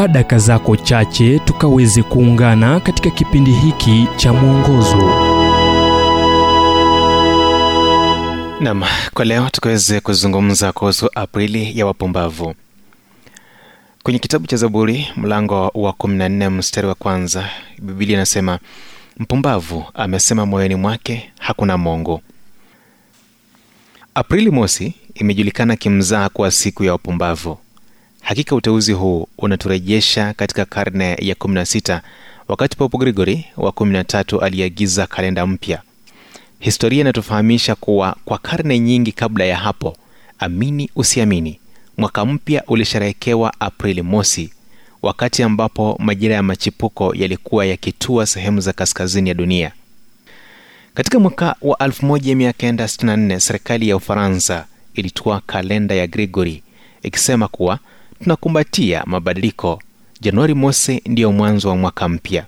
chukua 0.00 0.08
daka 0.12 0.38
zako 0.38 0.76
chache 0.76 1.38
tukaweze 1.38 2.02
kuungana 2.02 2.80
katika 2.80 3.10
kipindi 3.10 3.50
hiki 3.52 4.08
cha 4.16 4.32
mwongozo. 4.32 4.96
Nam 8.60 8.82
kwa 9.14 9.24
leo 9.24 9.48
tukaweze 9.50 10.00
kuzungumza 10.00 10.72
kuhusu 10.72 11.10
aprili 11.14 11.78
ya 11.78 11.86
wapumbavu. 11.86 12.54
Kwenye 14.02 14.18
kitabu 14.18 14.46
cha 14.46 14.56
zaburi 14.56 15.08
mlango 15.16 15.68
wa 15.74 15.92
14 15.92 16.50
mstari 16.50 16.86
wa 16.86 16.94
kwanza 16.94 17.48
bibilia 17.82 18.16
inasema 18.16 18.58
mpumbavu 19.18 19.84
amesema 19.94 20.46
moyoni 20.46 20.74
mwake 20.74 21.30
hakuna 21.38 21.78
mongo 21.78 22.20
aprili 24.14 24.50
mosi 24.50 24.94
imejulikana 25.14 25.76
kimzaa 25.76 26.28
kuwa 26.28 26.50
siku 26.50 26.84
ya 26.84 26.92
wapumbavu 26.92 27.58
hakika 28.30 28.54
uteuzi 28.56 28.92
huu 28.92 29.28
unaturejesha 29.38 30.34
katika 30.34 30.64
karne 30.64 31.14
ya 31.20 31.34
16 31.34 32.00
wakati 32.48 32.76
popo 32.76 32.98
grigori 32.98 33.44
wa 33.56 33.70
13 33.72 34.44
aliagiza 34.44 35.06
kalenda 35.06 35.46
mpya. 35.46 35.82
Historia 36.58 37.00
inatufahamisha 37.00 37.74
kuwa 37.74 38.16
kwa 38.24 38.38
karne 38.38 38.78
nyingi 38.78 39.12
kabla 39.12 39.44
ya 39.44 39.56
hapo 39.56 39.96
amini 40.38 40.90
usiamini 40.96 41.60
mwaka 41.96 42.24
mpya 42.26 42.62
ulisherehekewa 42.68 43.52
aprili 43.60 44.02
mosi 44.02 44.50
wakati 45.02 45.42
ambapo 45.42 45.96
majira 45.98 46.34
ya 46.34 46.42
machipuko 46.42 47.14
yalikuwa 47.14 47.66
yakitua 47.66 48.26
sehemu 48.26 48.60
za 48.60 48.72
kaskazini 48.72 49.28
ya 49.28 49.34
dunia. 49.34 49.72
Katika 50.94 51.18
mwaka 51.18 51.56
wa 51.62 51.76
1964 51.78 53.38
serikali 53.38 53.88
ya 53.88 53.96
ufaransa 53.96 54.66
ilitoa 54.94 55.40
kalenda 55.46 55.94
ya 55.94 56.06
grigori 56.06 56.62
ikisema 57.02 57.48
kuwa 57.48 57.78
tunakumbatia 58.22 59.02
mabadiliko. 59.06 59.82
Januari 60.20 60.54
mosi 60.54 61.02
ndiyo 61.06 61.32
mwanzo 61.32 61.68
wa 61.68 61.76
mwaka 61.76 62.08
mpya. 62.08 62.46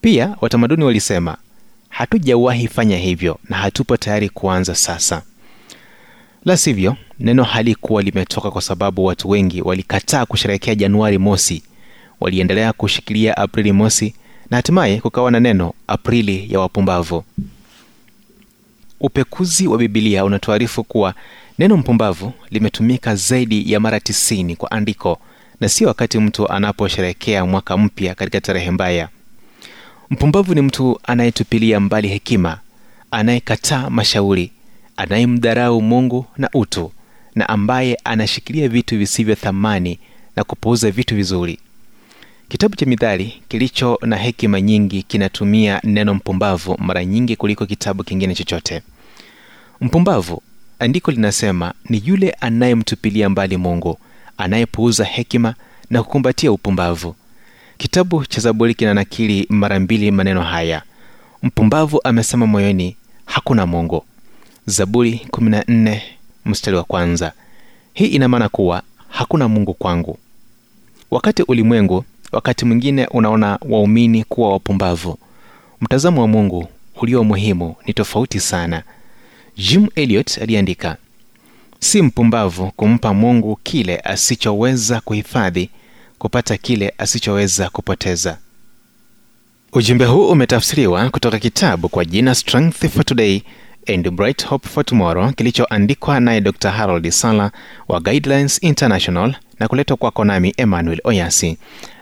Pia 0.00 0.36
watamaduni 0.40 0.84
walisema 0.84 1.36
hatujawahi 1.88 2.68
fanya 2.68 2.96
hivyo 2.96 3.38
na 3.48 3.56
hatupo 3.56 3.96
tayari 3.96 4.28
kuanza 4.28 4.74
sasa. 4.74 5.22
La 6.44 6.56
sivyo 6.56 6.96
neno 7.20 7.44
halikuwa 7.44 8.02
limetoka 8.02 8.50
kwa 8.50 8.62
sababu 8.62 9.04
watu 9.04 9.28
wengi 9.30 9.62
walikataa 9.62 10.26
kusherehekea 10.26 10.74
januari 10.74 11.18
mosi. 11.18 11.62
Waliendelea 12.20 12.72
kushikilia 12.72 13.36
aprili 13.36 13.72
mosi 13.72 14.14
na 14.50 14.56
hatimaye 14.56 15.00
kukawa 15.00 15.30
na 15.30 15.40
neno 15.40 15.72
aprili 15.86 16.52
ya 16.52 16.60
wapumbavu 16.60 17.24
upekuzi 19.00 19.66
wa 19.68 19.78
bibilia 19.78 20.24
unatuarifu 20.24 20.84
kuwa 20.84 21.14
neno 21.58 21.76
mpumbavu 21.76 22.32
limetumika 22.50 23.14
zaidi 23.16 23.72
ya 23.72 23.80
mara 23.80 24.00
tisini 24.00 24.56
kwa 24.56 24.70
andiko 24.70 25.18
na 25.60 25.68
sio 25.68 25.88
wakati 25.88 26.18
mtu 26.18 26.48
anaposherehekea 26.52 27.46
mwaka 27.46 27.76
mpya 27.76 28.14
katika 28.14 28.40
tarehe 28.40 28.70
mbaya. 28.70 29.08
Mpumbavu 30.10 30.54
ni 30.54 30.60
mtu 30.60 31.00
anayetupilia 31.02 31.80
mbali 31.80 32.08
hekima 32.08 32.58
anayekataa 33.10 33.90
mashauri 33.90 34.52
anayemdharau 34.96 35.82
mungu 35.82 36.26
na 36.36 36.50
utu 36.54 36.92
na 37.34 37.48
ambaye 37.48 37.98
anashikilia 38.04 38.68
vitu 38.68 38.98
visivyo 38.98 39.34
thamani 39.34 39.98
na 40.36 40.44
kupuuza 40.44 40.90
vitu 40.90 41.16
vizuri 41.16 41.58
kitabu 42.48 42.76
cha 42.76 42.86
midhali 42.86 43.42
kilicho 43.48 43.98
na 44.02 44.16
hekima 44.16 44.60
nyingi 44.60 45.02
kinatumia 45.02 45.80
neno 45.84 46.14
mpumbavu 46.14 46.76
mara 46.78 47.04
nyingi 47.04 47.36
kuliko 47.36 47.66
kitabu 47.66 48.04
kingine 48.04 48.34
chochote. 48.34 48.82
Mpumbavu 49.80 50.42
andiko 50.78 51.10
linasema 51.10 51.74
ni 51.88 52.02
yule 52.06 52.30
anayemtupilia 52.30 53.28
mbali 53.28 53.56
mungu 53.56 53.98
anayepuuza 54.38 55.04
hekima 55.04 55.54
na 55.90 56.02
kukumbatia 56.02 56.52
upumbavu. 56.52 57.14
Kitabu 57.78 58.26
cha 58.26 58.40
zaburi 58.40 58.74
kinanakili 58.74 59.46
mara 59.48 59.80
mbili 59.80 60.10
maneno 60.10 60.42
haya. 60.42 60.82
Mpumbavu 61.42 62.00
amesema 62.04 62.46
moyoni 62.46 62.96
hakuna 63.24 63.66
mungu. 63.66 64.04
Zaburi 64.66 65.26
14 65.30 66.00
mstari 66.44 66.76
wa 66.76 66.84
kwanza. 66.84 67.32
Hii 67.94 68.06
ina 68.06 68.28
maana 68.28 68.48
kuwa 68.48 68.82
hakuna 69.08 69.48
mungu 69.48 69.74
kwangu. 69.74 70.18
Wakati 71.10 71.42
ulimwengu 71.42 72.04
wakati 72.32 72.64
mwingine 72.64 73.06
unaona 73.06 73.58
waumini 73.68 74.24
kuwa 74.24 74.52
wapumbavu. 74.52 75.18
Mtazamo 75.80 76.20
wa 76.20 76.28
mungu 76.28 76.68
ulio 77.02 77.24
muhimu 77.24 77.74
ni 77.86 77.92
tofauti 77.94 78.40
sana. 78.40 78.82
Jim 79.56 79.88
eliot 79.94 80.38
aliandika 80.42 80.96
si 81.80 82.02
mpumbavu 82.02 82.72
kumpa 82.76 83.14
mungu 83.14 83.56
kile 83.62 83.96
asichoweza 83.96 85.00
kuhifadhi 85.00 85.70
kupata 86.18 86.56
kile 86.56 86.94
asichoweza 86.98 87.70
kupoteza. 87.70 88.38
Ujumbe 89.72 90.04
huu 90.04 90.28
umetafsiriwa 90.28 91.10
kutoka 91.10 91.38
kitabu 91.38 91.88
kwa 91.88 92.04
jina 92.04 92.34
strength 92.34 92.88
for 92.88 93.04
today 93.04 93.40
and 93.94 94.10
bright 94.10 94.46
hope 94.46 94.68
for 94.68 94.84
tomorrow 94.84 95.32
kilichoandikwa 95.32 96.20
naye 96.20 96.40
dr 96.40 96.70
harold 96.70 97.10
sala 97.10 97.50
wa 97.88 98.00
guidelines 98.00 98.62
international 98.62 99.34
na 99.60 99.68
kuletwa 99.68 99.96
kwako 99.96 100.24
nami 100.24 100.54
emmanuel 100.56 101.00
oyasi 101.04 101.58